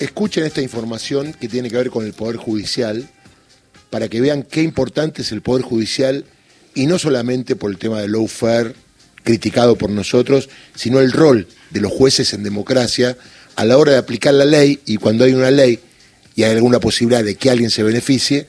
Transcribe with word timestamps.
escuchen 0.00 0.44
esta 0.44 0.62
información 0.62 1.32
que 1.34 1.46
tiene 1.46 1.70
que 1.70 1.76
ver 1.76 1.90
con 1.90 2.04
el 2.04 2.14
Poder 2.14 2.36
Judicial, 2.36 3.08
para 3.90 4.08
que 4.08 4.20
vean 4.20 4.42
qué 4.42 4.62
importante 4.62 5.22
es 5.22 5.30
el 5.30 5.42
Poder 5.42 5.62
Judicial, 5.62 6.24
y 6.74 6.86
no 6.86 6.98
solamente 6.98 7.54
por 7.54 7.70
el 7.70 7.78
tema 7.78 8.00
del 8.00 8.12
lawfare, 8.12 8.74
criticado 9.22 9.76
por 9.76 9.90
nosotros, 9.90 10.48
sino 10.74 11.00
el 11.00 11.12
rol 11.12 11.46
de 11.70 11.80
los 11.80 11.92
jueces 11.92 12.32
en 12.32 12.42
democracia 12.42 13.16
a 13.56 13.64
la 13.64 13.76
hora 13.76 13.92
de 13.92 13.98
aplicar 13.98 14.32
la 14.34 14.46
ley, 14.46 14.80
y 14.86 14.96
cuando 14.96 15.24
hay 15.24 15.34
una 15.34 15.50
ley 15.50 15.78
y 16.34 16.44
hay 16.44 16.52
alguna 16.52 16.80
posibilidad 16.80 17.22
de 17.22 17.34
que 17.34 17.50
alguien 17.50 17.70
se 17.70 17.82
beneficie, 17.82 18.46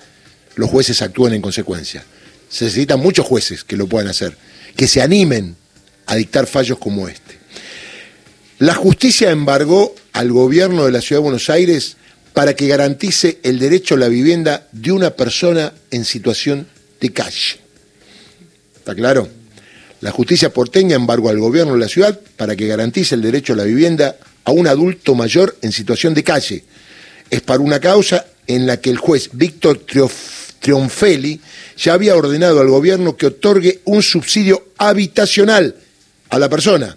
los 0.55 0.69
jueces 0.69 1.01
actúen 1.01 1.33
en 1.33 1.41
consecuencia. 1.41 2.03
Se 2.49 2.65
necesitan 2.65 2.99
muchos 2.99 3.25
jueces 3.25 3.63
que 3.63 3.75
lo 3.75 3.87
puedan 3.87 4.07
hacer, 4.07 4.37
que 4.75 4.87
se 4.87 5.01
animen 5.01 5.55
a 6.05 6.15
dictar 6.15 6.47
fallos 6.47 6.77
como 6.77 7.07
este. 7.07 7.39
La 8.59 8.75
justicia 8.75 9.31
embargó 9.31 9.95
al 10.21 10.31
gobierno 10.31 10.85
de 10.85 10.91
la 10.91 11.01
Ciudad 11.01 11.19
de 11.19 11.23
Buenos 11.23 11.49
Aires 11.49 11.97
para 12.33 12.55
que 12.55 12.67
garantice 12.67 13.39
el 13.41 13.57
derecho 13.57 13.95
a 13.95 13.97
la 13.97 14.07
vivienda 14.07 14.67
de 14.71 14.91
una 14.91 15.15
persona 15.15 15.73
en 15.89 16.05
situación 16.05 16.67
de 16.99 17.11
calle. 17.11 17.59
¿Está 18.75 18.93
claro? 18.93 19.27
La 20.01 20.11
justicia 20.11 20.53
porteña 20.53 20.95
embargó 20.95 21.29
al 21.29 21.39
gobierno 21.39 21.73
de 21.73 21.79
la 21.79 21.87
ciudad 21.87 22.19
para 22.37 22.55
que 22.55 22.67
garantice 22.67 23.15
el 23.15 23.23
derecho 23.23 23.53
a 23.53 23.55
la 23.55 23.63
vivienda 23.63 24.15
a 24.43 24.51
un 24.51 24.67
adulto 24.67 25.15
mayor 25.15 25.57
en 25.63 25.71
situación 25.71 26.13
de 26.13 26.23
calle. 26.23 26.63
Es 27.31 27.41
para 27.41 27.59
una 27.59 27.79
causa 27.79 28.27
en 28.45 28.67
la 28.67 28.77
que 28.77 28.91
el 28.91 28.97
juez 28.97 29.31
Víctor 29.33 29.81
Trionfelli 30.59 31.41
ya 31.77 31.93
había 31.93 32.15
ordenado 32.15 32.59
al 32.59 32.67
gobierno 32.67 33.17
que 33.17 33.25
otorgue 33.25 33.81
un 33.85 34.03
subsidio 34.03 34.67
habitacional 34.77 35.75
a 36.29 36.37
la 36.37 36.47
persona, 36.47 36.95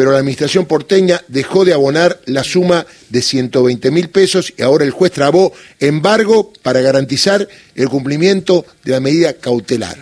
pero 0.00 0.12
la 0.12 0.18
administración 0.20 0.64
porteña 0.64 1.22
dejó 1.28 1.66
de 1.66 1.74
abonar 1.74 2.22
la 2.24 2.42
suma 2.42 2.86
de 3.10 3.20
120 3.20 3.90
mil 3.90 4.08
pesos 4.08 4.50
y 4.56 4.62
ahora 4.62 4.86
el 4.86 4.92
juez 4.92 5.12
trabó 5.12 5.52
embargo 5.78 6.54
para 6.62 6.80
garantizar 6.80 7.46
el 7.74 7.86
cumplimiento 7.90 8.64
de 8.82 8.92
la 8.92 9.00
medida 9.00 9.34
cautelar. 9.34 9.98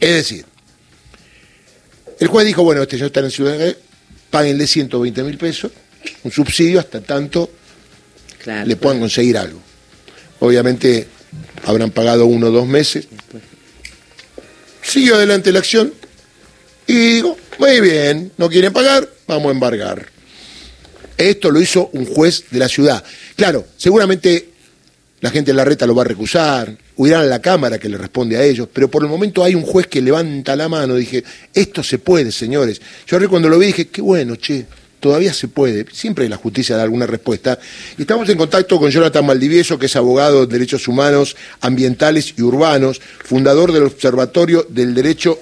Es 0.00 0.14
decir, 0.14 0.46
el 2.18 2.26
juez 2.28 2.46
dijo, 2.46 2.62
bueno, 2.62 2.80
este 2.80 2.96
señor 2.96 3.08
está 3.08 3.20
en 3.20 3.30
Ciudad 3.30 3.76
páguenle 4.30 4.66
120 4.66 5.22
mil 5.22 5.36
pesos, 5.36 5.72
un 6.24 6.32
subsidio 6.32 6.80
hasta 6.80 7.02
tanto 7.02 7.50
le 8.64 8.76
puedan 8.76 8.98
conseguir 8.98 9.36
algo. 9.36 9.60
Obviamente 10.40 11.06
habrán 11.66 11.90
pagado 11.90 12.24
uno 12.24 12.46
o 12.46 12.50
dos 12.50 12.66
meses. 12.66 13.06
Siguió 14.80 15.16
adelante 15.16 15.52
la 15.52 15.58
acción 15.58 15.92
y 16.86 16.94
digo, 16.94 17.36
muy 17.58 17.82
bien, 17.82 18.32
no 18.38 18.48
quieren 18.48 18.72
pagar, 18.72 19.17
vamos 19.28 19.50
a 19.50 19.52
embargar. 19.52 20.06
Esto 21.16 21.50
lo 21.50 21.60
hizo 21.60 21.90
un 21.92 22.06
juez 22.06 22.44
de 22.50 22.58
la 22.58 22.68
ciudad. 22.68 23.04
Claro, 23.36 23.66
seguramente 23.76 24.50
la 25.20 25.30
gente 25.30 25.50
de 25.50 25.56
la 25.56 25.64
reta 25.64 25.86
lo 25.86 25.94
va 25.94 26.02
a 26.02 26.06
recusar, 26.06 26.76
huirán 26.96 27.22
a 27.22 27.26
la 27.26 27.42
Cámara 27.42 27.78
que 27.78 27.88
le 27.88 27.98
responde 27.98 28.36
a 28.36 28.44
ellos, 28.44 28.68
pero 28.72 28.88
por 28.88 29.02
el 29.02 29.08
momento 29.08 29.44
hay 29.44 29.54
un 29.54 29.62
juez 29.62 29.86
que 29.88 30.00
levanta 30.00 30.54
la 30.56 30.68
mano, 30.68 30.94
dije, 30.94 31.24
esto 31.52 31.82
se 31.82 31.98
puede, 31.98 32.32
señores. 32.32 32.80
Yo 33.06 33.28
cuando 33.28 33.48
lo 33.48 33.58
vi 33.58 33.66
dije, 33.66 33.88
qué 33.88 34.00
bueno, 34.00 34.36
che, 34.36 34.66
todavía 35.00 35.34
se 35.34 35.48
puede, 35.48 35.86
siempre 35.92 36.28
la 36.28 36.36
justicia 36.36 36.76
da 36.76 36.84
alguna 36.84 37.06
respuesta. 37.06 37.58
Y 37.96 38.02
estamos 38.02 38.28
en 38.28 38.38
contacto 38.38 38.78
con 38.78 38.90
Jonathan 38.90 39.26
Maldivieso, 39.26 39.78
que 39.78 39.86
es 39.86 39.96
abogado 39.96 40.46
de 40.46 40.52
derechos 40.52 40.86
humanos, 40.86 41.36
ambientales 41.60 42.34
y 42.36 42.42
urbanos, 42.42 43.00
fundador 43.24 43.72
del 43.72 43.84
Observatorio 43.84 44.66
del 44.68 44.94
Derecho 44.94 45.38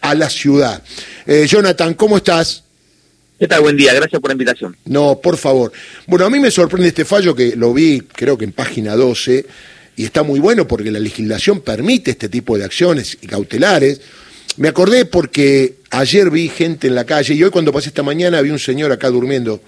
a 0.00 0.14
la 0.14 0.30
Ciudad. 0.30 0.82
Eh, 1.26 1.46
Jonathan, 1.46 1.92
¿cómo 1.92 2.16
estás? 2.16 2.64
¿Qué 3.40 3.48
tal? 3.48 3.62
Buen 3.62 3.74
día, 3.74 3.94
gracias 3.94 4.20
por 4.20 4.28
la 4.28 4.34
invitación. 4.34 4.76
No, 4.84 5.18
por 5.18 5.38
favor. 5.38 5.72
Bueno, 6.06 6.26
a 6.26 6.30
mí 6.30 6.38
me 6.38 6.50
sorprende 6.50 6.88
este 6.88 7.06
fallo 7.06 7.34
que 7.34 7.56
lo 7.56 7.72
vi, 7.72 8.02
creo 8.02 8.36
que 8.36 8.44
en 8.44 8.52
página 8.52 8.94
12, 8.94 9.46
y 9.96 10.04
está 10.04 10.22
muy 10.22 10.40
bueno 10.40 10.68
porque 10.68 10.90
la 10.90 10.98
legislación 10.98 11.62
permite 11.62 12.10
este 12.10 12.28
tipo 12.28 12.58
de 12.58 12.64
acciones 12.64 13.16
y 13.18 13.26
cautelares. 13.26 14.02
Me 14.58 14.68
acordé 14.68 15.06
porque 15.06 15.76
ayer 15.88 16.30
vi 16.30 16.50
gente 16.50 16.88
en 16.88 16.94
la 16.94 17.06
calle 17.06 17.32
y 17.32 17.42
hoy 17.42 17.48
cuando 17.48 17.72
pasé 17.72 17.88
esta 17.88 18.02
mañana 18.02 18.42
vi 18.42 18.50
un 18.50 18.58
señor 18.58 18.92
acá 18.92 19.08
durmiendo 19.08 19.62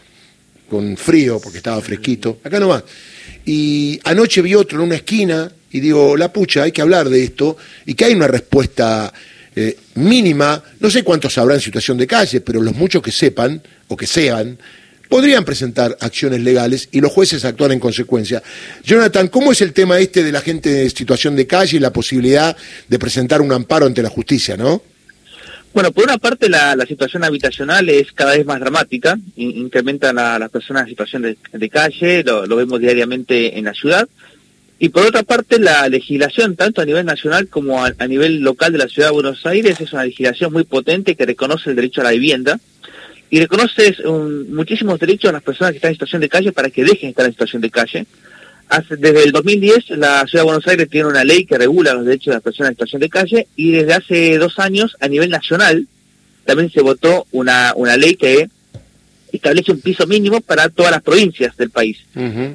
con 0.69 0.99
frío 0.99 1.41
porque 1.43 1.57
estaba 1.57 1.81
fresquito, 1.81 2.41
acá 2.45 2.61
nomás. 2.61 2.85
Y 3.47 3.99
anoche 4.05 4.43
vi 4.43 4.55
otro 4.55 4.81
en 4.81 4.85
una 4.85 4.97
esquina 4.97 5.51
y 5.71 5.81
digo, 5.81 6.19
la 6.19 6.31
pucha, 6.31 6.65
hay 6.65 6.73
que 6.73 6.83
hablar 6.83 7.09
de 7.09 7.25
esto 7.25 7.57
y 7.87 7.95
que 7.95 8.05
hay 8.05 8.13
una 8.13 8.29
respuesta 8.29 9.11
eh, 9.55 9.77
mínima, 9.95 10.63
no 10.81 10.91
sé 10.91 11.03
cuántos 11.03 11.37
habrá 11.39 11.55
en 11.55 11.61
situación 11.61 11.99
de 11.99 12.07
calle, 12.07 12.41
pero 12.41 12.61
los 12.61 12.75
muchos 12.75 13.03
que 13.03 13.13
sepan 13.13 13.63
o 13.89 13.97
que 13.97 14.07
sean, 14.07 14.59
podrían 15.09 15.45
presentar 15.45 15.95
acciones 16.01 16.41
legales 16.41 16.89
y 16.91 17.03
los 17.03 17.13
jueces 17.13 17.45
actúan 17.45 17.73
en 17.73 17.81
consecuencia. 17.81 18.43
Jonathan, 18.83 19.29
¿cómo 19.29 19.53
es 19.53 19.61
el 19.61 19.75
tema 19.75 19.99
este 19.99 20.25
de 20.25 20.33
la 20.33 20.41
gente 20.41 20.85
en 20.85 20.89
situación 20.89 21.37
de 21.37 21.47
calle 21.47 21.77
y 21.77 21.81
la 21.81 21.93
posibilidad 21.93 22.57
de 22.89 22.99
presentar 22.99 23.43
un 23.43 23.53
amparo 23.53 23.85
ante 23.85 24.03
la 24.03 24.09
justicia, 24.09 24.57
no? 24.57 24.83
Bueno, 25.75 25.93
por 25.93 26.05
una 26.05 26.17
parte 26.17 26.49
la, 26.49 26.77
situación 26.87 27.25
habitacional 27.25 27.91
es 27.91 28.13
cada 28.13 28.37
vez 28.37 28.47
más 28.47 28.61
dramática, 28.61 29.19
incrementan 29.37 30.17
las 30.17 30.51
personas 30.51 30.85
en 30.85 30.89
situación 30.89 31.23
de, 31.53 31.69
calle, 31.69 32.23
lo, 32.25 32.57
vemos 32.57 32.81
diariamente 32.81 33.59
en 33.59 33.65
la 33.67 33.75
ciudad, 33.75 34.09
y 34.83 34.89
por 34.89 35.07
otra 35.07 35.23
parte 35.23 35.61
la 35.61 35.89
legislación, 35.89 36.57
tanto 36.57 36.81
a 36.81 36.85
nivel 36.85 37.07
nacional 37.07 37.47
como 37.47 37.85
a, 37.85 37.93
nivel 38.09 38.41
local 38.41 38.73
de 38.73 38.79
la 38.79 38.89
ciudad 38.89 39.11
de 39.11 39.15
Buenos 39.15 39.47
Aires, 39.47 39.81
es 39.81 39.93
una 39.93 40.03
legislación 40.03 40.53
muy 40.53 40.65
potente 40.65 41.15
que 41.15 41.25
reconoce 41.25 41.71
el 41.71 41.77
derecho 41.77 42.01
a 42.01 42.05
la 42.05 42.11
vivienda, 42.11 42.59
y 43.31 43.39
reconoce 43.39 43.95
muchísimos 44.49 44.99
derechos 44.99 45.29
a 45.29 45.35
las 45.35 45.43
personas 45.45 45.71
que 45.71 45.77
están 45.77 45.91
en 45.91 45.95
situación 45.95 46.21
de 46.21 46.29
calle 46.29 46.51
para 46.51 46.69
que 46.69 46.83
dejen 46.83 47.03
de 47.03 47.09
estar 47.11 47.27
en 47.27 47.31
situación 47.31 47.63
de 47.63 47.71
calle. 47.71 48.07
desde 48.99 49.23
el 49.23 49.31
2010 49.31 49.91
la 49.91 50.27
Ciudad 50.27 50.43
de 50.43 50.51
Buenos 50.51 50.67
Aires 50.67 50.89
tiene 50.91 51.07
una 51.07 51.23
ley 51.23 51.45
que 51.45 51.59
regula 51.59 51.95
los 51.95 52.05
derechos 52.05 52.33
de 52.33 52.35
las 52.35 52.43
personas 52.43 52.71
en 52.71 52.75
situación 52.75 53.03
de 53.03 53.09
calle 53.09 53.47
y 53.55 53.71
desde 53.71 53.95
hace 53.95 54.39
dos 54.39 54.59
años 54.59 54.97
a 54.99 55.07
nivel 55.07 55.31
nacional 55.31 55.87
también 56.45 56.73
se 56.73 56.83
votó 56.83 57.29
una, 57.31 57.73
una 57.77 57.97
ley 57.97 58.17
que 58.17 58.49
establece 59.37 59.73
un 59.73 59.81
piso 59.81 60.07
mínimo 60.07 60.41
para 60.41 60.69
todas 60.69 60.93
las 60.93 61.03
provincias 61.03 61.57
del 61.57 61.71
país. 61.71 61.99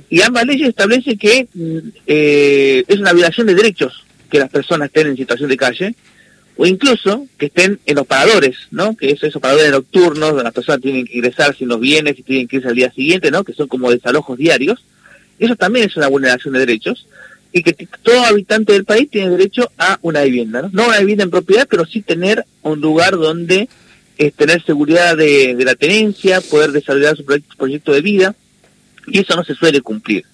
Y 0.09 0.21
ambas 0.21 0.45
leyes 0.45 0.69
establecen 0.69 1.17
que 1.17 1.47
mm, 1.53 1.77
eh, 2.05 2.83
es 2.87 2.99
una 2.99 3.13
violación 3.13 3.47
de 3.47 3.55
derechos 3.55 4.05
que 4.29 4.39
las 4.39 4.49
personas 4.49 4.87
estén 4.87 5.07
en 5.07 5.17
situación 5.17 5.49
de 5.49 5.57
calle 5.57 5.95
o 6.57 6.65
incluso 6.65 7.27
que 7.37 7.47
estén 7.47 7.79
en 7.85 7.95
los 7.95 8.07
paradores, 8.07 8.57
¿no? 8.71 8.95
Que 8.95 9.11
es 9.11 9.23
esos 9.23 9.41
paradores 9.41 9.71
nocturnos 9.71 10.29
donde 10.29 10.43
las 10.43 10.53
personas 10.53 10.81
tienen 10.81 11.05
que 11.05 11.17
ingresar 11.17 11.55
sin 11.55 11.67
los 11.67 11.79
bienes 11.79 12.17
y 12.17 12.23
tienen 12.23 12.47
que 12.47 12.57
irse 12.57 12.67
al 12.67 12.75
día 12.75 12.91
siguiente, 12.91 13.29
¿no? 13.31 13.43
Que 13.43 13.53
son 13.53 13.67
como 13.67 13.91
desalojos 13.91 14.37
diarios. 14.37 14.83
Eso 15.39 15.55
también 15.55 15.87
es 15.87 15.95
una 15.95 16.07
vulneración 16.07 16.53
de 16.55 16.61
derechos 16.61 17.07
y 17.51 17.61
que 17.61 17.73
todo 18.01 18.25
habitante 18.25 18.73
del 18.73 18.85
país 18.85 19.09
tiene 19.09 19.29
derecho 19.29 19.71
a 19.77 19.99
una 20.01 20.23
vivienda, 20.23 20.63
¿no? 20.63 20.69
No 20.73 20.87
una 20.87 20.99
vivienda 20.99 21.23
en 21.23 21.31
propiedad, 21.31 21.67
pero 21.69 21.85
sí 21.85 22.01
tener 22.01 22.43
un 22.63 22.81
lugar 22.81 23.11
donde 23.11 23.69
eh, 24.17 24.31
tener 24.31 24.63
seguridad 24.63 25.15
de, 25.15 25.55
la 25.59 25.75
tenencia, 25.75 26.41
poder 26.41 26.71
desarrollar 26.71 27.15
su 27.15 27.25
proyecto, 27.25 27.93
de 27.93 28.01
vida, 28.01 28.35
y 29.07 29.19
eso 29.19 29.35
no 29.35 29.43
se 29.43 29.55
suele 29.55 29.81
cumplir. 29.81 30.25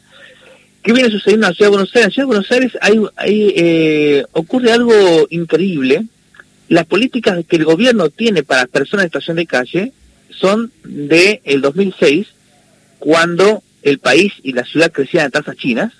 ¿Qué 0.81 0.91
viene 0.91 1.09
sucediendo 1.09 1.47
en 1.47 1.51
la 1.51 1.55
Ciudad 1.55 1.67
de 1.67 1.77
Buenos 1.77 1.95
Aires? 1.95 2.03
En 2.03 2.09
la 2.09 2.13
Ciudad 2.13 2.23
de 2.23 2.27
Buenos 2.27 2.51
Aires 2.51 2.77
hay, 3.17 3.53
eh, 3.55 4.25
ocurre 4.31 4.71
algo 4.71 5.27
increíble, 5.29 6.05
las 6.69 6.85
políticas 6.85 7.43
que 7.47 7.57
el 7.57 7.65
gobierno 7.65 8.09
tiene 8.09 8.43
para 8.43 8.67
personas 8.67 9.03
en 9.03 9.09
situación 9.09 9.37
de 9.37 9.45
calle 9.45 9.91
son 10.29 10.71
de 10.83 11.41
el 11.43 11.61
2006, 11.61 12.27
cuando 12.99 13.63
el 13.83 13.99
país 13.99 14.33
y 14.43 14.53
la 14.53 14.63
ciudad 14.63 14.91
crecían 14.91 15.27
a 15.27 15.29
tasas 15.29 15.57
chinas, 15.57 15.93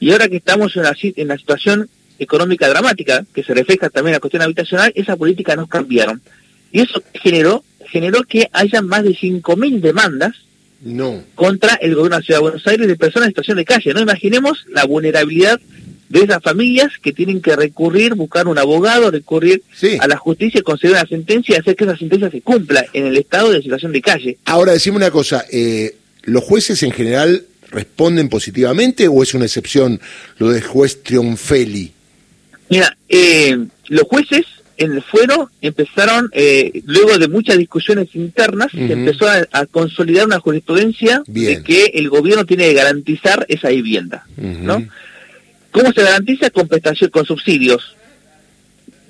y 0.00 0.12
ahora 0.12 0.28
que 0.28 0.36
estamos 0.36 0.76
en 0.76 0.82
una 1.24 1.38
situación 1.38 1.88
económica 2.18 2.68
dramática, 2.68 3.24
que 3.32 3.42
se 3.42 3.54
refleja 3.54 3.90
también 3.90 4.10
en 4.10 4.16
la 4.16 4.20
cuestión 4.20 4.42
habitacional, 4.42 4.92
esas 4.94 5.16
políticas 5.16 5.56
no 5.56 5.66
cambiaron. 5.66 6.20
Y 6.72 6.80
eso 6.80 7.02
generó, 7.14 7.64
generó 7.86 8.22
que 8.24 8.48
haya 8.52 8.82
más 8.82 9.04
de 9.04 9.10
5.000 9.10 9.80
demandas 9.80 10.34
no. 10.80 11.22
contra 11.34 11.74
el 11.74 11.94
gobierno 11.94 12.16
de 12.16 12.20
la 12.20 12.24
Ciudad 12.24 12.38
de 12.38 12.42
Buenos 12.42 12.66
Aires 12.66 12.86
de 12.86 12.96
personas 12.96 13.26
en 13.26 13.30
situación 13.30 13.56
de 13.56 13.64
calle. 13.64 13.94
No 13.94 14.00
imaginemos 14.00 14.64
la 14.68 14.84
vulnerabilidad 14.84 15.60
de 16.08 16.20
esas 16.20 16.42
familias 16.42 16.92
que 17.02 17.12
tienen 17.12 17.42
que 17.42 17.54
recurrir, 17.54 18.14
buscar 18.14 18.48
un 18.48 18.58
abogado, 18.58 19.10
recurrir 19.10 19.62
a 20.00 20.06
la 20.06 20.16
justicia, 20.16 20.62
conseguir 20.62 20.96
una 20.96 21.06
sentencia 21.06 21.56
y 21.56 21.58
hacer 21.58 21.76
que 21.76 21.84
esa 21.84 21.96
sentencia 21.96 22.30
se 22.30 22.40
cumpla 22.40 22.84
en 22.92 23.06
el 23.06 23.16
estado 23.16 23.50
de 23.50 23.62
situación 23.62 23.92
de 23.92 24.00
calle. 24.00 24.38
Ahora, 24.46 24.72
decime 24.72 24.96
una 24.96 25.10
cosa, 25.10 25.44
eh, 25.50 25.96
¿los 26.22 26.42
jueces 26.44 26.82
en 26.82 26.92
general 26.92 27.44
responden 27.70 28.30
positivamente 28.30 29.08
o 29.08 29.22
es 29.22 29.34
una 29.34 29.44
excepción 29.44 30.00
lo 30.38 30.50
del 30.50 30.62
juez 30.62 31.02
Trionfelli? 31.02 31.92
Mira, 32.70 32.96
eh, 33.08 33.66
los 33.88 34.02
jueces 34.04 34.46
en 34.78 34.92
el 34.92 35.02
fuero 35.02 35.50
empezaron, 35.60 36.30
eh, 36.32 36.82
luego 36.86 37.18
de 37.18 37.28
muchas 37.28 37.58
discusiones 37.58 38.14
internas, 38.14 38.70
se 38.70 38.92
empezó 38.92 39.26
a, 39.28 39.66
consolidar 39.66 40.26
una 40.26 40.38
jurisprudencia 40.38 41.22
de 41.26 41.62
que 41.62 41.86
el 41.94 42.08
gobierno 42.08 42.46
tiene 42.46 42.68
que 42.68 42.74
garantizar 42.74 43.44
esa 43.48 43.68
vivienda, 43.68 44.24
¿no? 44.36 44.86
¿Cómo 45.70 45.92
se 45.92 46.02
garantiza? 46.02 46.50
Con 46.50 46.68
prestación, 46.68 47.10
con 47.10 47.26
subsidios, 47.26 47.96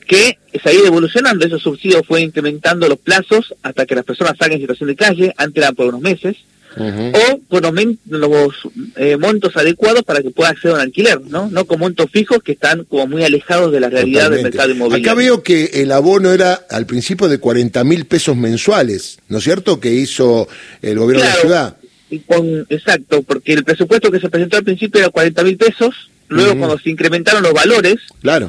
que 0.06 0.38
se 0.60 0.68
ha 0.68 0.72
ido 0.72 0.86
evolucionando, 0.86 1.46
esos 1.46 1.62
subsidios 1.62 2.02
fue 2.06 2.22
incrementando 2.22 2.88
los 2.88 2.98
plazos 2.98 3.54
hasta 3.62 3.84
que 3.84 3.94
las 3.94 4.04
personas 4.04 4.34
salgan 4.38 4.54
en 4.54 4.62
situación 4.62 4.88
de 4.88 4.96
calle, 4.96 5.34
antes 5.36 5.62
eran 5.62 5.74
por 5.74 5.86
unos 5.86 6.00
meses, 6.00 6.36
o 6.76 7.40
con 7.48 7.62
los 8.06 8.54
eh, 8.96 9.16
montos 9.16 9.56
adecuados 9.56 10.02
para 10.02 10.22
que 10.22 10.30
pueda 10.30 10.50
acceder 10.50 10.72
a 10.72 10.74
un 10.76 10.82
alquiler, 10.82 11.20
¿no? 11.22 11.48
No 11.50 11.64
con 11.64 11.80
montos 11.80 12.10
fijos 12.10 12.42
que 12.42 12.52
están 12.52 12.84
como 12.84 13.06
muy 13.06 13.24
alejados 13.24 13.72
de 13.72 13.80
la 13.80 13.88
realidad 13.88 14.30
del 14.30 14.42
mercado 14.42 14.70
inmobiliario. 14.70 15.10
Acá 15.10 15.18
veo 15.18 15.42
que 15.42 15.64
el 15.74 15.92
abono 15.92 16.32
era 16.32 16.54
al 16.70 16.86
principio 16.86 17.28
de 17.28 17.38
40 17.38 17.82
mil 17.84 18.06
pesos 18.06 18.36
mensuales, 18.36 19.18
¿no 19.28 19.38
es 19.38 19.44
cierto? 19.44 19.80
Que 19.80 19.92
hizo 19.92 20.48
el 20.82 20.98
gobierno 20.98 21.24
de 21.24 21.30
la 21.30 21.36
ciudad. 21.36 21.76
Y 22.10 22.20
con, 22.20 22.66
exacto, 22.70 23.22
porque 23.22 23.52
el 23.52 23.64
presupuesto 23.64 24.10
que 24.10 24.20
se 24.20 24.30
presentó 24.30 24.56
al 24.56 24.64
principio 24.64 25.00
era 25.00 25.10
40 25.10 25.42
mil 25.44 25.56
pesos, 25.56 26.10
Luego, 26.28 26.58
cuando 26.58 26.78
se 26.78 26.90
incrementaron 26.90 27.42
los 27.42 27.52
valores 27.52 27.96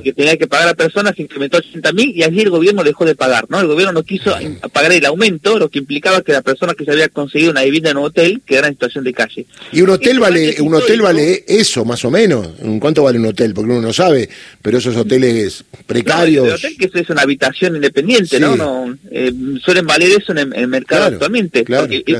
que 0.03 0.13
tenía 0.13 0.37
que 0.37 0.47
pagar 0.47 0.67
la 0.67 0.73
persona, 0.73 1.13
se 1.13 1.21
incrementó 1.21 1.57
a 1.57 1.59
80 1.59 1.91
mil 1.93 2.15
y 2.15 2.23
allí 2.23 2.41
el 2.41 2.49
gobierno 2.49 2.83
dejó 2.83 3.05
de 3.05 3.15
pagar. 3.15 3.45
¿no? 3.49 3.59
El 3.59 3.67
gobierno 3.67 3.93
no 3.93 4.03
quiso 4.03 4.35
pagar 4.73 4.91
el 4.91 5.05
aumento, 5.05 5.57
lo 5.57 5.69
que 5.69 5.79
implicaba 5.79 6.21
que 6.21 6.33
la 6.33 6.41
persona 6.41 6.73
que 6.73 6.85
se 6.85 6.91
había 6.91 7.09
conseguido 7.09 7.51
una 7.51 7.63
vivienda 7.63 7.91
en 7.91 7.97
un 7.97 8.05
hotel 8.05 8.41
quedara 8.45 8.67
en 8.67 8.73
situación 8.73 9.03
de 9.03 9.13
calle. 9.13 9.45
Y 9.71 9.81
un 9.81 9.89
hotel 9.89 10.19
vale 10.19 10.57
un 10.59 10.73
hotel 10.73 11.01
vale 11.01 11.45
eso, 11.47 11.85
más 11.85 12.03
o 12.05 12.11
menos. 12.11 12.49
¿Cuánto 12.79 13.03
vale 13.03 13.19
un 13.19 13.27
hotel? 13.27 13.53
Porque 13.53 13.71
uno 13.71 13.81
no 13.81 13.93
sabe, 13.93 14.29
pero 14.61 14.77
esos 14.77 14.95
hoteles 14.95 15.63
precarios. 15.85 16.47
el 16.47 16.53
hotel 16.53 16.77
que 16.77 16.99
es 16.99 17.09
una 17.09 17.21
habitación 17.21 17.75
independiente, 17.75 18.39
¿no? 18.39 18.55
no 18.55 18.97
eh, 19.11 19.31
suelen 19.63 19.85
valer 19.85 20.19
eso 20.19 20.33
en 20.33 20.53
el, 20.53 20.67
mercado 20.67 21.05
actualmente. 21.05 21.65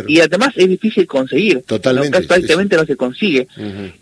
Y, 0.07 0.19
además 0.19 0.53
es 0.55 0.69
difícil 0.69 1.05
conseguir. 1.05 1.61
Totalmente. 1.63 2.21
prácticamente 2.21 2.75
no 2.75 2.85
se 2.85 2.95
consigue. 2.95 3.47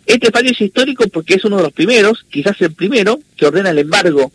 Este 0.06 0.32
fallo 0.32 0.52
es 0.52 0.62
histórico 0.62 1.08
porque 1.08 1.36
es 1.36 1.46
uno 1.48 1.58
de 1.58 1.64
los 1.64 1.74
primeros, 1.74 2.26
quizás 2.30 2.62
el 2.62 2.74
primero, 2.74 3.20
que 3.36 3.46
ordena 3.46 3.72
el 3.72 3.80
embargo 3.80 4.32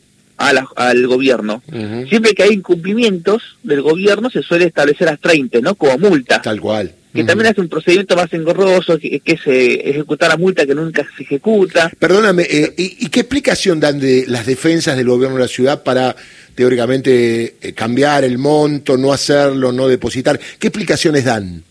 al 0.77 1.07
gobierno. 1.07 1.63
Siempre 2.09 2.35
que 2.35 2.43
hay 2.43 2.51
incumplimientos 2.51 3.43
del 3.63 3.83
gobierno 3.83 4.31
se 4.31 4.43
suele 4.43 4.67
establecer 4.67 5.09
a 5.09 5.17
30, 5.17 5.61
¿no? 5.61 5.75
Como 5.75 5.99
multa. 5.99 6.43
Tal 6.43 6.61
cual. 6.61 6.93
Que 7.15 7.25
también 7.25 7.51
hace 7.51 7.61
un 7.61 7.69
procedimiento 7.69 8.17
más 8.17 8.33
engorroso, 8.33 8.99
que, 8.99 9.21
que 9.21 9.37
se 9.37 9.91
ejecuta 9.91 10.29
la 10.29 10.39
multa 10.39 10.65
que 10.65 10.75
nunca 10.75 11.07
se 11.15 11.25
ejecuta. 11.25 11.93
Perdóname, 11.99 12.47
eh, 12.49 12.73
¿y, 12.77 13.07
qué 13.11 13.21
explicación 13.21 13.81
dan 13.81 14.01
de 14.01 14.25
las 14.27 14.47
defensas 14.47 14.97
del 14.97 15.09
gobierno 15.09 15.37
de 15.37 15.43
la 15.43 15.49
ciudad 15.49 15.83
para 15.83 16.17
teóricamente 16.55 17.57
eh, 17.61 17.73
cambiar 17.75 18.25
el 18.25 18.39
monto, 18.39 18.97
no 18.97 19.13
hacerlo, 19.13 19.73
no 19.73 19.89
depositar? 19.89 20.41
¿Qué 20.59 20.69
explicaciones 20.69 21.27
dan? 21.27 21.63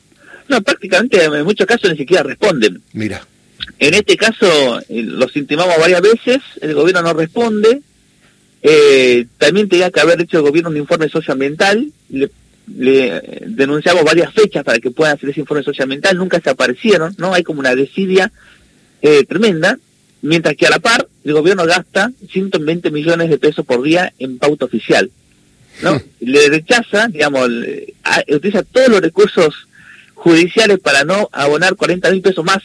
No, 0.48 0.62
prácticamente 0.62 1.24
en 1.24 1.44
muchos 1.44 1.66
casos 1.66 1.90
ni 1.90 1.98
siquiera 1.98 2.22
responden. 2.22 2.84
Mira. 2.94 3.26
En 3.80 3.94
este 3.94 4.16
caso 4.16 4.80
eh, 4.90 5.04
los 5.04 5.36
intimamos 5.36 5.76
varias 5.80 6.02
veces, 6.02 6.40
el 6.62 6.74
gobierno 6.74 7.02
no 7.02 7.14
responde. 7.14 7.82
Eh, 8.64 9.26
también 9.38 9.68
tenía 9.68 9.90
que 9.90 10.00
haber 10.00 10.22
hecho 10.22 10.38
el 10.38 10.44
gobierno 10.44 10.70
un 10.70 10.78
informe 10.78 11.10
socioambiental. 11.10 11.92
Le, 12.10 12.30
le 12.78 13.42
denunciamos 13.48 14.04
varias 14.04 14.34
fechas 14.34 14.64
para 14.64 14.80
que 14.80 14.92
puedan 14.92 15.16
hacer 15.16 15.30
ese 15.30 15.40
informe 15.40 15.64
socioambiental. 15.64 16.18
Nunca 16.18 16.40
se 16.40 16.50
aparecieron, 16.50 17.16
¿no? 17.18 17.34
Hay 17.34 17.44
como 17.44 17.60
una 17.60 17.76
desidia 17.76 18.32
eh, 19.02 19.26
tremenda. 19.26 19.78
Mientras 20.22 20.56
que 20.56 20.68
a 20.68 20.70
la 20.70 20.78
par, 20.78 21.08
el 21.24 21.34
gobierno 21.34 21.66
gasta 21.66 22.12
120 22.32 22.92
millones 22.92 23.30
de 23.32 23.40
pesos 23.40 23.66
por 23.66 23.82
día 23.82 24.14
en 24.20 24.38
pauta 24.38 24.66
oficial. 24.66 25.10
¿no? 25.82 26.00
Le 26.20 26.48
rechaza, 26.50 27.08
digamos, 27.08 27.50
utiliza 28.30 28.62
todos 28.62 28.90
los 28.90 29.02
recursos 29.02 29.68
judiciales 30.14 30.80
para 30.80 31.04
no 31.04 31.28
abonar 31.32 31.76
40 31.76 32.12
mil 32.12 32.22
pesos 32.22 32.46
más 32.46 32.62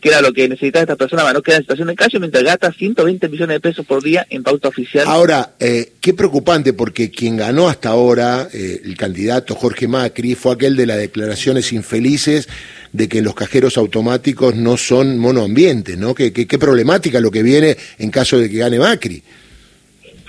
que 0.00 0.10
era 0.10 0.20
lo 0.20 0.32
que 0.32 0.48
necesitaba 0.48 0.82
esta 0.82 0.96
persona 0.96 1.22
para 1.22 1.34
no 1.34 1.42
quedar 1.42 1.58
en 1.58 1.64
situación 1.64 1.88
de 1.88 1.94
calle, 1.96 2.18
mientras 2.18 2.44
gasta 2.44 2.72
120 2.72 3.28
millones 3.28 3.56
de 3.56 3.60
pesos 3.60 3.84
por 3.84 4.02
día 4.02 4.26
en 4.30 4.42
pauta 4.42 4.68
oficial. 4.68 5.06
Ahora, 5.08 5.54
eh, 5.58 5.92
qué 6.00 6.14
preocupante, 6.14 6.72
porque 6.72 7.10
quien 7.10 7.36
ganó 7.36 7.68
hasta 7.68 7.88
ahora, 7.88 8.48
eh, 8.52 8.80
el 8.84 8.96
candidato 8.96 9.54
Jorge 9.54 9.88
Macri, 9.88 10.34
fue 10.34 10.52
aquel 10.52 10.76
de 10.76 10.86
las 10.86 10.98
declaraciones 10.98 11.72
infelices 11.72 12.48
de 12.92 13.08
que 13.08 13.22
los 13.22 13.34
cajeros 13.34 13.76
automáticos 13.76 14.54
no 14.54 14.76
son 14.76 15.18
monoambientes, 15.18 15.98
¿no? 15.98 16.14
Qué, 16.14 16.32
qué 16.32 16.58
problemática 16.58 17.20
lo 17.20 17.30
que 17.30 17.42
viene 17.42 17.76
en 17.98 18.10
caso 18.10 18.38
de 18.38 18.48
que 18.48 18.58
gane 18.58 18.78
Macri. 18.78 19.22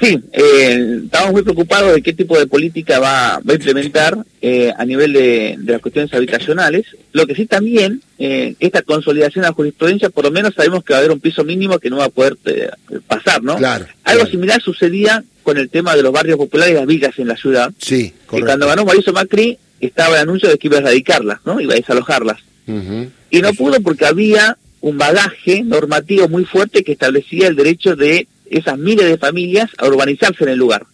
Sí, 0.02 0.18
eh, 0.32 1.02
estamos 1.04 1.34
muy 1.34 1.42
preocupados 1.42 1.94
de 1.94 2.02
qué 2.02 2.14
tipo 2.14 2.40
de 2.40 2.48
política 2.48 3.00
va, 3.00 3.36
a 3.36 3.42
implementar 3.46 4.18
eh, 4.42 4.72
a 4.78 4.86
nivel 4.86 5.12
de, 5.12 5.58
las 5.66 5.82
cuestiones 5.82 6.14
habitacionales. 6.14 6.86
Lo 7.12 7.28
que 7.28 7.36
sí 7.36 7.46
también, 7.46 8.02
eh, 8.18 8.56
esta 8.62 8.82
consolidación 8.82 9.42
de 9.42 9.50
la 9.50 9.54
jurisprudencia, 9.54 10.10
por 10.10 10.24
lo 10.24 10.32
menos 10.32 10.54
sabemos 10.56 10.86
que 10.86 10.94
va 10.94 10.98
a 10.98 11.00
haber 11.00 11.12
un 11.12 11.20
piso 11.20 11.44
mínimo 11.44 11.80
que 11.80 11.90
no 11.90 11.98
va 11.98 12.06
a 12.06 12.10
poder 12.10 12.38
eh, 12.46 12.70
pasar, 13.08 13.44
¿no? 13.44 13.58
Claro. 13.58 13.88
Algo 14.06 14.26
similar 14.26 14.62
sucedía 14.62 15.24
con 15.44 15.58
el 15.58 15.70
tema 15.70 15.96
de 15.96 16.04
los 16.04 16.14
barrios 16.14 16.38
populares 16.38 16.74
y 16.74 16.78
las 16.78 16.88
villas 16.88 17.20
en 17.20 17.28
la 17.28 17.36
ciudad. 17.36 17.72
Sí, 17.80 18.14
correcto. 18.26 18.36
Que 18.36 18.42
cuando 18.44 18.68
ganó 18.68 18.86
Mauricio 18.86 19.12
Macri 19.12 19.58
estaba 19.82 20.16
el 20.16 20.22
anuncio 20.22 20.48
de 20.48 20.58
que 20.58 20.68
iba 20.68 20.78
a 20.78 20.80
erradicarlas, 20.80 21.40
¿no? 21.46 21.60
Iba 21.60 21.74
a 21.74 21.78
desalojarlas. 21.78 22.38
Y 23.32 23.42
no 23.42 23.52
pudo 23.54 23.82
porque 23.82 24.06
había 24.06 24.56
un 24.82 24.98
bagaje 24.98 25.64
normativo 25.64 26.30
muy 26.30 26.46
fuerte 26.46 26.84
que 26.84 26.92
establecía 26.92 27.48
el 27.48 27.56
derecho 27.56 27.96
de 27.96 28.28
esas 28.50 28.78
miles 28.78 29.08
de 29.08 29.18
familias 29.18 29.70
a 29.78 29.88
urbanizarse 29.88 30.44
en 30.44 30.50
el 30.50 30.60
lugar. 30.60 30.86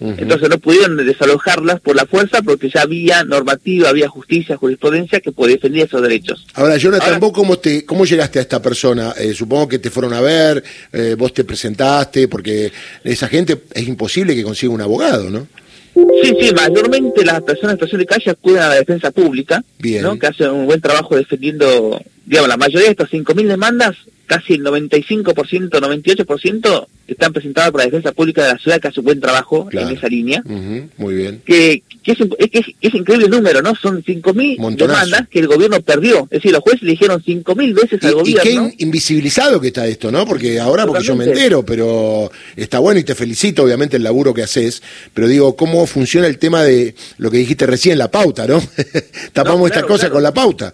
Entonces 0.00 0.48
no 0.48 0.58
pudieron 0.58 0.96
desalojarlas 0.96 1.80
por 1.80 1.94
la 1.94 2.06
fuerza 2.06 2.40
porque 2.40 2.70
ya 2.70 2.82
había 2.82 3.22
normativa, 3.22 3.90
había 3.90 4.08
justicia, 4.08 4.56
jurisprudencia 4.56 5.20
que 5.20 5.30
defendía 5.46 5.84
esos 5.84 6.00
derechos. 6.00 6.46
Ahora, 6.54 6.78
Jonathan, 6.78 7.20
¿vos 7.20 7.32
cómo, 7.32 7.58
te, 7.58 7.84
cómo 7.84 8.06
llegaste 8.06 8.38
a 8.38 8.42
esta 8.42 8.62
persona? 8.62 9.12
Eh, 9.18 9.34
supongo 9.34 9.68
que 9.68 9.78
te 9.78 9.90
fueron 9.90 10.14
a 10.14 10.22
ver, 10.22 10.64
eh, 10.92 11.14
vos 11.18 11.34
te 11.34 11.44
presentaste, 11.44 12.28
porque 12.28 12.72
esa 13.04 13.28
gente 13.28 13.60
es 13.74 13.86
imposible 13.86 14.34
que 14.34 14.42
consiga 14.42 14.72
un 14.72 14.80
abogado, 14.80 15.28
¿no? 15.28 15.46
Sí, 15.94 16.34
sí, 16.40 16.54
mayormente 16.54 17.22
las 17.24 17.42
personas 17.42 17.72
en 17.72 17.76
situación 17.76 18.00
de 18.00 18.06
calle 18.06 18.30
acuden 18.30 18.62
a 18.62 18.68
la 18.68 18.74
defensa 18.76 19.10
pública, 19.10 19.62
¿no? 20.00 20.18
que 20.18 20.26
hacen 20.28 20.50
un 20.50 20.64
buen 20.64 20.80
trabajo 20.80 21.16
defendiendo, 21.16 22.00
digamos, 22.24 22.48
la 22.48 22.56
mayoría 22.56 22.86
de 22.86 22.92
estas 22.92 23.10
5.000 23.10 23.48
demandas 23.48 23.96
casi 24.30 24.54
el 24.54 24.62
95%, 24.62 25.34
98% 25.70 26.86
están 27.08 27.32
presentadas 27.32 27.72
por 27.72 27.80
la 27.80 27.86
Defensa 27.86 28.12
Pública 28.12 28.44
de 28.44 28.52
la 28.52 28.58
Ciudad, 28.58 28.80
que 28.80 28.86
hace 28.86 29.00
un 29.00 29.06
buen 29.06 29.20
trabajo 29.20 29.68
en 29.72 29.88
esa 29.88 30.06
línea. 30.06 30.40
muy 30.96 31.14
bien. 31.14 31.42
Que, 31.44 31.82
es, 32.04 32.18
es, 32.80 32.94
increíble 32.94 33.24
el 33.24 33.30
número, 33.32 33.60
¿no? 33.60 33.74
Son 33.74 34.04
5.000 34.04 34.76
demandas 34.76 35.26
que 35.28 35.40
el 35.40 35.48
gobierno 35.48 35.80
perdió. 35.80 36.28
Es 36.30 36.38
decir, 36.38 36.52
los 36.52 36.60
jueces 36.60 36.82
le 36.82 36.92
dijeron 36.92 37.20
5.000 37.20 37.74
veces 37.74 38.04
al 38.04 38.14
gobierno. 38.14 38.68
Y 38.68 38.76
qué 38.76 38.84
invisibilizado 38.84 39.60
que 39.60 39.66
está 39.66 39.88
esto, 39.88 40.12
¿no? 40.12 40.24
Porque 40.24 40.60
ahora, 40.60 40.86
porque 40.86 41.02
yo 41.02 41.16
me 41.16 41.24
entero, 41.24 41.64
pero 41.64 42.30
está 42.54 42.78
bueno 42.78 43.00
y 43.00 43.04
te 43.04 43.16
felicito, 43.16 43.64
obviamente, 43.64 43.96
el 43.96 44.04
laburo 44.04 44.32
que 44.32 44.44
haces. 44.44 44.80
Pero 45.12 45.26
digo, 45.26 45.56
¿cómo 45.56 45.84
funciona 45.88 46.28
el 46.28 46.38
tema 46.38 46.62
de 46.62 46.94
lo 47.18 47.32
que 47.32 47.38
dijiste 47.38 47.66
recién, 47.66 47.98
la 47.98 48.12
pauta, 48.12 48.46
¿no? 48.46 48.62
Tapamos 49.32 49.68
esta 49.68 49.82
cosa 49.82 50.08
con 50.08 50.22
la 50.22 50.32
pauta. 50.32 50.72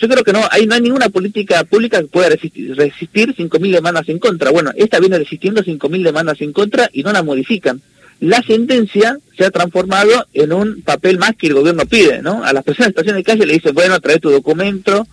Yo 0.00 0.08
creo 0.08 0.24
que 0.24 0.32
no, 0.32 0.40
hay, 0.50 0.66
no 0.66 0.74
hay 0.74 0.80
ninguna 0.80 1.10
política 1.10 1.62
pública 1.64 2.00
que 2.00 2.06
pueda 2.06 2.30
resistir, 2.30 2.74
resistir 2.74 3.36
5.000 3.36 3.70
demandas 3.70 4.08
en 4.08 4.18
contra. 4.18 4.50
Bueno, 4.50 4.72
esta 4.74 4.98
viene 4.98 5.18
resistiendo 5.18 5.62
5.000 5.62 6.02
demandas 6.02 6.40
en 6.40 6.52
contra 6.52 6.88
y 6.92 7.02
no 7.02 7.12
la 7.12 7.22
modifican. 7.22 7.82
La 8.20 8.42
sentencia 8.42 9.18
se 9.36 9.44
ha 9.44 9.50
transformado 9.50 10.26
en 10.32 10.52
un 10.52 10.82
papel 10.82 11.18
más 11.18 11.36
que 11.36 11.48
el 11.48 11.54
gobierno 11.54 11.84
pide, 11.84 12.22
¿no? 12.22 12.44
A 12.44 12.52
las 12.52 12.64
personas 12.64 12.88
en 12.88 12.92
situación 12.92 13.16
de 13.16 13.24
calle 13.24 13.46
le 13.46 13.54
dicen, 13.54 13.74
bueno, 13.74 14.00
trae 14.00 14.18
tu 14.18 14.30
documento, 14.30 15.06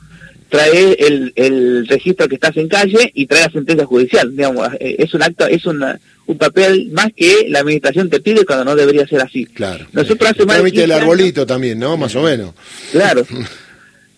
trae 0.50 0.94
el, 1.06 1.34
el 1.36 1.88
registro 1.88 2.30
que 2.30 2.36
estás 2.36 2.56
en 2.56 2.70
calle 2.70 3.12
y 3.14 3.26
trae 3.26 3.42
la 3.42 3.52
sentencia 3.52 3.86
judicial. 3.86 4.32
Digamos, 4.32 4.70
eh, 4.80 4.96
es 5.00 5.14
un 5.14 5.24
acto, 5.24 5.48
es 5.48 5.66
una, 5.66 6.00
un 6.28 6.38
papel 6.38 6.90
más 6.92 7.08
que 7.14 7.48
la 7.50 7.60
administración 7.60 8.10
te 8.10 8.22
pide 8.22 8.46
cuando 8.46 8.64
no 8.64 8.76
debería 8.76 9.06
ser 9.06 9.22
así. 9.22 9.46
Claro. 9.46 9.86
Nosotros 9.92 10.32
hace 10.32 10.46
más 10.46 10.60
el 10.60 10.92
arbolito 10.92 11.46
también, 11.46 11.80
¿no? 11.80 11.98
Más 11.98 12.16
o 12.16 12.24
menos. 12.24 12.54
Claro. 12.92 13.26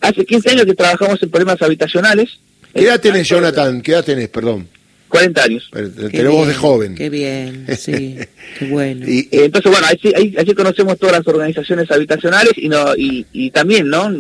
Hace 0.01 0.25
15 0.25 0.51
años 0.51 0.65
que 0.65 0.75
trabajamos 0.75 1.21
en 1.21 1.29
problemas 1.29 1.61
habitacionales. 1.61 2.39
¿Qué 2.73 2.85
edad 2.85 2.99
tenés, 2.99 3.27
Jonathan? 3.27 3.81
¿Qué 3.81 3.91
edad 3.91 4.03
tenés, 4.03 4.29
perdón? 4.29 4.67
40 5.09 5.43
años. 5.43 5.69
Tenemos 6.11 6.47
de 6.47 6.53
joven. 6.53 6.95
Qué 6.95 7.09
bien, 7.09 7.65
sí, 7.77 8.15
qué 8.59 8.65
bueno. 8.65 9.07
Y, 9.09 9.21
eh, 9.31 9.45
entonces, 9.45 9.71
bueno, 9.71 9.87
ahí, 9.87 10.53
conocemos 10.55 10.97
todas 10.99 11.17
las 11.17 11.27
organizaciones 11.27 11.89
habitacionales 11.91 12.53
y, 12.55 12.69
no, 12.69 12.93
y, 12.95 13.49
también, 13.49 13.89
¿no? 13.89 14.15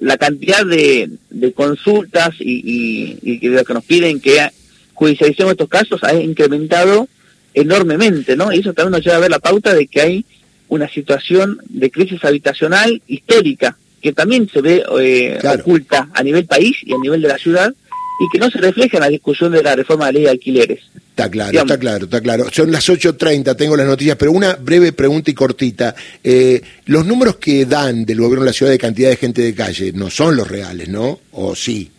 La 0.00 0.18
cantidad 0.18 0.64
de, 0.66 1.08
consultas 1.54 2.34
y, 2.38 3.18
y, 3.22 3.38
que 3.40 3.74
nos 3.74 3.84
piden 3.84 4.20
que 4.20 4.50
judicialicemos 4.92 5.52
estos 5.52 5.68
casos 5.68 6.04
ha 6.04 6.14
incrementado 6.14 7.08
enormemente, 7.54 8.36
¿no? 8.36 8.52
Y 8.52 8.58
eso 8.58 8.74
también 8.74 8.92
nos 8.92 9.04
lleva 9.04 9.16
a 9.16 9.20
ver 9.20 9.30
la 9.30 9.38
pauta 9.38 9.72
de 9.72 9.86
que 9.86 10.00
hay 10.00 10.24
una 10.68 10.88
situación 10.88 11.58
de 11.68 11.90
crisis 11.90 12.22
habitacional 12.24 13.00
histórica 13.06 13.76
que 14.04 14.12
también 14.12 14.46
se 14.52 14.60
ve 14.60 14.84
eh, 15.00 15.38
oculta 15.58 16.10
a 16.12 16.22
nivel 16.22 16.44
país 16.44 16.76
y 16.82 16.92
a 16.92 16.98
nivel 16.98 17.22
de 17.22 17.28
la 17.28 17.38
ciudad 17.38 17.72
y 18.20 18.28
que 18.30 18.38
no 18.38 18.50
se 18.50 18.58
refleja 18.58 18.98
en 18.98 19.02
la 19.02 19.08
discusión 19.08 19.50
de 19.50 19.62
la 19.62 19.74
reforma 19.74 20.04
de 20.04 20.12
la 20.12 20.18
ley 20.18 20.22
de 20.24 20.30
alquileres. 20.30 20.80
Está 21.08 21.30
claro, 21.30 21.58
está 21.58 21.78
claro, 21.78 22.04
está 22.04 22.20
claro. 22.20 22.44
Son 22.52 22.70
las 22.70 22.86
8.30, 22.86 23.56
tengo 23.56 23.78
las 23.78 23.86
noticias, 23.86 24.18
pero 24.18 24.32
una 24.32 24.56
breve 24.56 24.92
pregunta 24.92 25.30
y 25.30 25.34
cortita. 25.34 25.94
Eh, 26.22 26.60
los 26.84 27.06
números 27.06 27.36
que 27.36 27.64
dan 27.64 28.04
del 28.04 28.18
gobierno 28.18 28.44
de 28.44 28.50
la 28.50 28.52
ciudad 28.52 28.72
de 28.72 28.78
cantidad 28.78 29.08
de 29.08 29.16
gente 29.16 29.40
de 29.40 29.54
calle 29.54 29.92
no 29.94 30.10
son 30.10 30.36
los 30.36 30.48
reales, 30.48 30.90
¿no? 30.90 31.20
¿O 31.32 31.56
sí? 31.56 31.90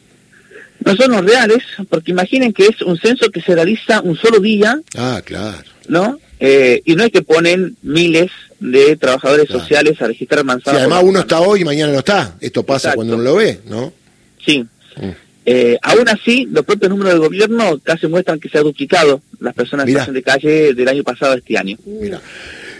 No 0.85 0.95
son 0.95 1.11
los 1.11 1.25
reales, 1.25 1.63
porque 1.89 2.11
imaginen 2.11 2.53
que 2.53 2.67
es 2.67 2.83
un 2.83 2.99
censo 2.99 3.31
que 3.31 3.41
se 3.41 3.55
realiza 3.55 4.01
un 4.01 4.15
solo 4.15 4.39
día. 4.39 4.79
Ah, 4.95 5.23
claro. 5.25 5.63
¿No? 5.87 6.19
Eh, 6.39 6.81
y 6.85 6.95
no 6.95 7.03
es 7.03 7.11
que 7.11 7.21
ponen 7.21 7.77
miles 7.81 8.29
de 8.59 8.95
trabajadores 8.97 9.47
Claro. 9.47 9.61
sociales 9.61 10.01
a 10.01 10.07
registrar 10.07 10.43
manzanas. 10.43 10.81
además 10.81 10.99
por 11.01 11.09
uno 11.09 11.19
está 11.19 11.39
hoy 11.39 11.61
y 11.61 11.65
mañana 11.65 11.93
no 11.93 11.99
está. 11.99 12.35
Esto 12.41 12.63
pasa 12.63 12.89
Exacto. 12.89 12.95
cuando 12.97 13.15
uno 13.15 13.23
lo 13.23 13.35
ve, 13.35 13.59
¿no? 13.67 13.93
Sí. 14.45 14.65
Mm. 14.97 15.09
Eh, 15.47 15.77
aún 15.83 16.09
así, 16.09 16.47
los 16.51 16.65
propios 16.65 16.89
números 16.89 17.13
del 17.13 17.21
gobierno 17.21 17.79
casi 17.83 18.07
muestran 18.07 18.39
que 18.39 18.49
se 18.49 18.57
ha 18.57 18.61
duplicado 18.61 19.21
las 19.39 19.53
personas 19.53 19.85
Mirá. 19.85 20.03
en 20.05 20.13
de 20.13 20.23
calle 20.23 20.73
del 20.73 20.87
año 20.87 21.03
pasado 21.03 21.33
a 21.33 21.35
este 21.37 21.57
año. 21.57 21.77
Mira. 21.85 22.19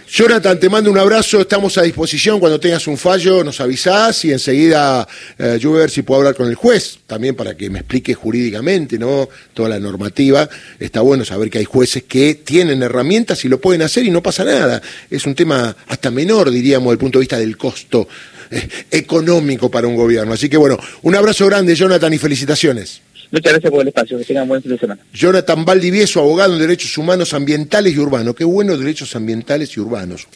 Jonathan, 0.08 0.60
te 0.60 0.68
mando 0.68 0.88
un 0.88 0.98
abrazo, 0.98 1.40
estamos 1.40 1.76
a 1.78 1.82
disposición. 1.82 2.38
Cuando 2.38 2.60
tengas 2.60 2.86
un 2.86 2.96
fallo, 2.96 3.42
nos 3.42 3.60
avisás 3.60 4.24
y 4.24 4.32
enseguida 4.32 5.06
eh, 5.36 5.58
yo 5.60 5.70
voy 5.70 5.78
a 5.78 5.80
ver 5.80 5.90
si 5.90 6.02
puedo 6.02 6.20
hablar 6.20 6.36
con 6.36 6.46
el 6.46 6.54
juez 6.54 7.00
también 7.08 7.34
para 7.34 7.56
que 7.56 7.68
me 7.70 7.80
explique 7.80 8.14
jurídicamente 8.14 9.00
¿no? 9.00 9.28
toda 9.52 9.68
la 9.68 9.80
normativa. 9.80 10.48
Está 10.78 11.00
bueno 11.00 11.24
saber 11.24 11.50
que 11.50 11.58
hay 11.58 11.64
jueces 11.64 12.04
que 12.04 12.36
tienen 12.36 12.84
herramientas 12.84 13.44
y 13.44 13.48
lo 13.48 13.60
pueden 13.60 13.82
hacer 13.82 14.04
y 14.04 14.10
no 14.10 14.22
pasa 14.22 14.44
nada. 14.44 14.80
Es 15.10 15.26
un 15.26 15.34
tema 15.34 15.76
hasta 15.88 16.12
menor, 16.12 16.52
diríamos, 16.52 16.86
desde 16.86 16.92
el 16.92 16.98
punto 16.98 17.18
de 17.18 17.22
vista 17.22 17.38
del 17.38 17.56
costo 17.56 18.06
eh, 18.52 18.68
económico 18.92 19.72
para 19.72 19.88
un 19.88 19.96
gobierno. 19.96 20.32
Así 20.32 20.48
que 20.48 20.56
bueno, 20.56 20.78
un 21.02 21.16
abrazo 21.16 21.46
grande, 21.46 21.74
Jonathan, 21.74 22.14
y 22.14 22.18
felicitaciones. 22.18 23.02
Muchas 23.30 23.52
gracias 23.52 23.70
por 23.70 23.82
el 23.82 23.88
espacio. 23.88 24.18
Que 24.18 24.24
tengan 24.24 24.48
buen 24.48 24.62
fin 24.62 24.72
de 24.72 24.78
semana. 24.78 25.00
Jonathan 25.12 25.64
Valdivieso, 25.64 26.20
abogado 26.20 26.54
en 26.54 26.60
derechos 26.60 26.96
humanos 26.98 27.34
ambientales 27.34 27.94
y 27.94 27.98
urbanos. 27.98 28.34
Qué 28.34 28.44
bueno 28.44 28.76
derechos 28.76 29.14
ambientales 29.16 29.76
y 29.76 29.80
urbanos. 29.80 30.26